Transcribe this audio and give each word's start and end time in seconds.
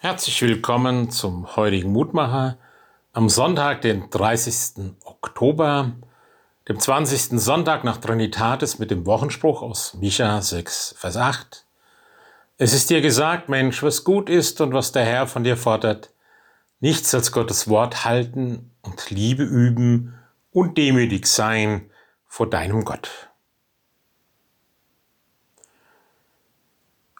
Herzlich 0.00 0.40
willkommen 0.42 1.10
zum 1.10 1.56
heutigen 1.56 1.90
Mutmacher 1.90 2.56
am 3.12 3.28
Sonntag, 3.28 3.82
den 3.82 4.08
30. 4.08 4.94
Oktober, 5.04 5.90
dem 6.68 6.78
20. 6.78 7.40
Sonntag 7.40 7.82
nach 7.82 7.96
Trinitatis 7.96 8.78
mit 8.78 8.92
dem 8.92 9.06
Wochenspruch 9.06 9.60
aus 9.60 9.94
Micha 9.94 10.40
6, 10.40 10.94
Vers 10.96 11.16
8. 11.16 11.66
Es 12.58 12.74
ist 12.74 12.90
dir 12.90 13.00
gesagt, 13.00 13.48
Mensch, 13.48 13.82
was 13.82 14.04
gut 14.04 14.30
ist 14.30 14.60
und 14.60 14.72
was 14.72 14.92
der 14.92 15.04
Herr 15.04 15.26
von 15.26 15.42
dir 15.42 15.56
fordert, 15.56 16.10
nichts 16.78 17.12
als 17.12 17.32
Gottes 17.32 17.66
Wort 17.66 18.04
halten 18.04 18.70
und 18.82 19.10
Liebe 19.10 19.42
üben 19.42 20.14
und 20.52 20.78
demütig 20.78 21.26
sein 21.26 21.90
vor 22.24 22.48
deinem 22.48 22.84
Gott. 22.84 23.30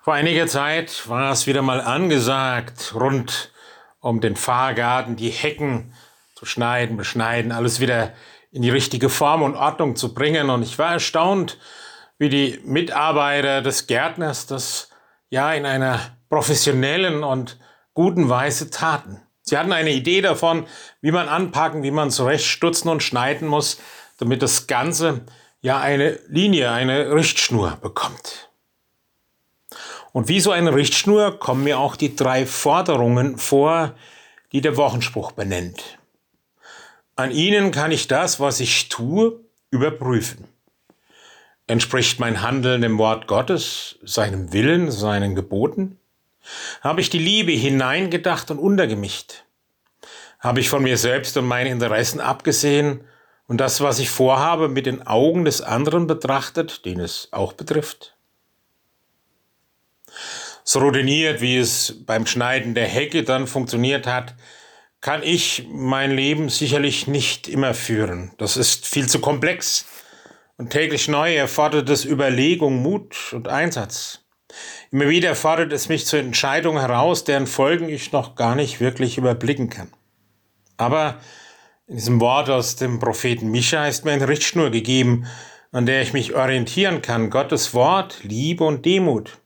Vor 0.09 0.15
einiger 0.15 0.47
Zeit 0.47 1.07
war 1.11 1.33
es 1.33 1.47
wieder 1.47 1.61
mal 1.61 1.83
angesagt, 1.83 2.95
rund 2.95 3.53
um 4.01 4.23
den 4.23 4.37
Fahrgarten 4.37 5.17
die 5.17 5.29
Hecken 5.29 5.93
zu 6.35 6.47
schneiden, 6.47 6.97
beschneiden, 6.97 7.53
alles 7.53 7.79
wieder 7.79 8.15
in 8.51 8.63
die 8.63 8.71
richtige 8.71 9.11
Form 9.11 9.43
und 9.43 9.55
Ordnung 9.55 9.97
zu 9.97 10.15
bringen. 10.15 10.49
Und 10.49 10.63
ich 10.63 10.79
war 10.79 10.93
erstaunt, 10.93 11.59
wie 12.17 12.31
die 12.31 12.59
Mitarbeiter 12.65 13.61
des 13.61 13.87
Gärtners 13.87 14.47
das 14.47 14.89
ja 15.29 15.53
in 15.53 15.67
einer 15.67 16.01
professionellen 16.31 17.23
und 17.23 17.59
guten 17.93 18.31
Weise 18.31 18.71
taten. 18.71 19.21
Sie 19.43 19.59
hatten 19.59 19.75
eine 19.75 19.91
Idee 19.91 20.23
davon, 20.23 20.67
wie 21.03 21.13
man 21.13 21.29
anpacken, 21.29 21.83
wie 21.83 21.91
man 21.91 22.11
zurechtstutzen 22.11 22.91
und 22.91 23.03
schneiden 23.03 23.47
muss, 23.47 23.79
damit 24.17 24.41
das 24.41 24.67
Ganze 24.67 25.27
ja 25.61 25.79
eine 25.79 26.19
Linie, 26.29 26.71
eine 26.71 27.13
Richtschnur 27.13 27.77
bekommt. 27.83 28.48
Und 30.13 30.29
wie 30.29 30.41
so 30.41 30.51
eine 30.51 30.75
Richtschnur 30.75 31.39
kommen 31.39 31.65
mir 31.65 31.79
auch 31.79 31.97
die 31.97 32.17
drei 32.17 32.47
Forderungen 32.47 33.39
vor, 33.39 33.95
die 34.53 34.61
der 34.61 34.77
Wochenspruch 34.77 35.33
benennt. 35.33 35.99
An 37.17 37.31
ihnen 37.31 37.73
kann 37.73 37.93
ich 37.93 38.09
das, 38.09 38.41
was 38.41 38.61
ich 38.61 38.89
tue, 38.89 39.41
überprüfen. 39.71 40.45
Entspricht 41.67 42.19
mein 42.19 42.41
Handeln 42.41 42.81
dem 42.81 42.97
Wort 42.97 43.27
Gottes, 43.27 43.99
seinem 44.03 44.53
Willen, 44.53 44.91
seinen 44.91 45.35
Geboten? 45.35 45.99
Habe 46.81 47.01
ich 47.03 47.11
die 47.11 47.19
Liebe 47.19 47.53
hineingedacht 47.53 48.51
und 48.51 48.59
untergemischt? 48.59 49.45
Habe 50.41 50.61
ich 50.61 50.71
von 50.71 50.83
mir 50.83 50.97
selbst 50.97 51.37
und 51.37 51.47
meinen 51.47 51.73
Interessen 51.73 52.21
abgesehen 52.21 53.03
und 53.49 53.61
das, 53.61 53.81
was 53.81 53.99
ich 53.99 54.09
vorhabe, 54.09 54.69
mit 54.69 54.87
den 54.87 55.07
Augen 55.07 55.45
des 55.45 55.61
anderen 55.61 56.07
betrachtet, 56.07 56.85
den 56.85 57.01
es 57.01 57.29
auch 57.33 57.53
betrifft? 57.53 58.18
So 60.69 60.81
routiniert, 60.81 61.41
wie 61.41 61.57
es 61.57 62.05
beim 62.05 62.27
Schneiden 62.27 62.75
der 62.75 62.87
Hecke 62.87 63.23
dann 63.23 63.47
funktioniert 63.47 64.07
hat, 64.07 64.35
kann 65.01 65.23
ich 65.23 65.67
mein 65.71 66.11
Leben 66.11 66.51
sicherlich 66.51 67.07
nicht 67.07 67.49
immer 67.49 67.73
führen. 67.73 68.33
Das 68.37 68.59
ist 68.59 68.87
viel 68.87 69.09
zu 69.09 69.19
komplex 69.19 69.87
und 70.59 70.69
täglich 70.69 71.09
neu 71.09 71.35
erfordert 71.35 71.89
es 71.89 72.05
Überlegung, 72.05 72.83
Mut 72.83 73.33
und 73.33 73.49
Einsatz. 73.49 74.27
Immer 74.91 75.09
wieder 75.09 75.35
fordert 75.35 75.73
es 75.73 75.89
mich 75.89 76.05
zur 76.05 76.19
Entscheidung 76.19 76.79
heraus, 76.79 77.25
deren 77.25 77.47
Folgen 77.47 77.89
ich 77.89 78.13
noch 78.13 78.35
gar 78.35 78.55
nicht 78.55 78.79
wirklich 78.79 79.17
überblicken 79.17 79.71
kann. 79.71 79.91
Aber 80.77 81.19
in 81.87 81.97
diesem 81.97 82.21
Wort 82.21 82.51
aus 82.51 82.77
dem 82.77 82.99
Propheten 82.99 83.51
Micha 83.51 83.89
ist 83.89 84.05
mir 84.05 84.13
eine 84.13 84.29
Richtschnur 84.29 84.71
gegeben, 84.71 85.25
an 85.73 85.87
der 85.87 86.03
ich 86.03 86.13
mich 86.13 86.35
orientieren 86.35 87.01
kann. 87.01 87.31
Gottes 87.31 87.73
Wort, 87.73 88.19
Liebe 88.23 88.65
und 88.65 88.85
Demut. 88.85 89.39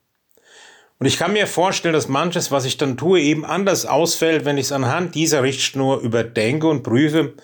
Und 1.03 1.07
ich 1.07 1.19
kann 1.19 1.33
mir 1.33 1.49
vorstellen, 1.49 1.95
dass 1.95 2.07
manches, 2.07 2.53
was 2.53 2.65
ich 2.65 2.77
dann 2.77 2.97
tue, 2.97 3.21
eben 3.21 3.45
anders 3.45 3.87
ausfällt, 3.87 4.45
wenn 4.45 4.57
ich 4.57 4.67
es 4.67 4.73
anhand 4.73 5.17
dieser 5.17 5.43
Richtschnur 5.43 5.99
überdenke 5.99 6.69
und 6.69 6.85
prüfe 6.85 7.35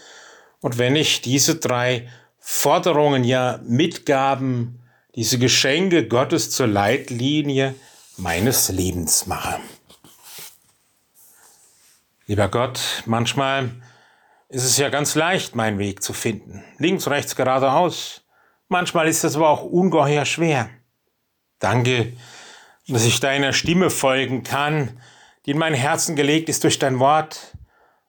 und 0.61 0.79
wenn 0.79 0.95
ich 0.95 1.23
diese 1.23 1.57
drei 1.57 2.09
Forderungen, 2.39 3.25
ja 3.25 3.59
Mitgaben, 3.65 4.79
diese 5.17 5.41
Geschenke 5.41 6.07
Gottes 6.07 6.53
zur 6.53 6.69
Leitlinie 6.69 7.75
meines 8.17 8.69
Lebens 8.69 9.27
mache. 9.27 9.59
Lieber 12.29 12.47
Gott, 12.47 13.03
manchmal 13.07 13.71
ist 14.49 14.67
es 14.67 14.77
ja 14.77 14.89
ganz 14.89 15.17
leicht, 15.17 15.57
meinen 15.57 15.81
Weg 15.81 16.05
zu 16.05 16.13
finden. 16.13 16.63
Links, 16.79 17.09
rechts, 17.09 17.35
geradeaus. 17.35 18.23
Manchmal 18.69 19.09
ist 19.09 19.25
es 19.25 19.35
aber 19.35 19.49
auch 19.49 19.65
ungeheuer 19.65 20.27
schwer. 20.27 20.71
Danke, 21.59 22.13
dass 22.89 23.05
ich 23.05 23.21
deiner 23.21 23.53
Stimme 23.53 23.91
folgen 23.91 24.43
kann, 24.43 25.01
die 25.47 25.53
in 25.53 25.59
mein 25.59 25.75
Herzen 25.75 26.17
gelegt 26.17 26.49
ist 26.49 26.65
durch 26.65 26.79
dein 26.79 26.99
Wort 26.99 27.57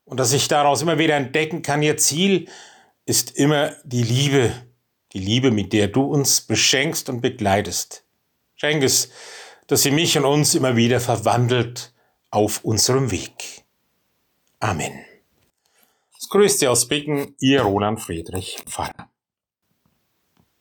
und 0.05 0.19
dass 0.19 0.33
ich 0.33 0.47
daraus 0.47 0.81
immer 0.81 0.97
wieder 0.97 1.15
entdecken 1.15 1.61
kann, 1.61 1.83
ihr 1.83 1.97
Ziel 1.97 2.47
ist 3.05 3.37
immer 3.37 3.75
die 3.83 4.03
Liebe, 4.03 4.51
die 5.13 5.19
Liebe, 5.19 5.51
mit 5.51 5.73
der 5.73 5.87
du 5.87 6.03
uns 6.03 6.41
beschenkst 6.41 7.09
und 7.09 7.21
begleitest. 7.21 8.03
Schenk 8.55 8.83
es, 8.83 9.11
dass 9.67 9.83
sie 9.83 9.91
mich 9.91 10.17
und 10.17 10.25
uns 10.25 10.55
immer 10.55 10.75
wieder 10.75 10.99
verwandelt 10.99 11.93
auf 12.29 12.63
unserem 12.63 13.11
Weg. 13.11 13.63
Amen. 14.59 15.05
Das 16.15 16.27
grüßte 16.29 16.69
aus 16.69 16.87
Bicken, 16.87 17.35
ihr 17.39 17.61
Roland 17.61 18.01
Friedrich 18.01 18.57
Pfarrer. 18.65 18.98